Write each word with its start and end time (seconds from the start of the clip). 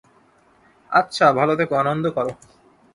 আচ্ছা, 0.91 1.25
ভালো 1.31 1.53
থেকো, 1.55 1.73
আনন্দ 1.75 2.05
কর। 2.15 2.27